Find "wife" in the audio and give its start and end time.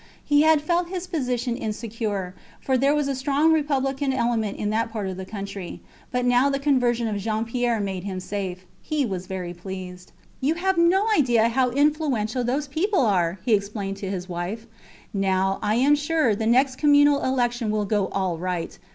14.27-14.65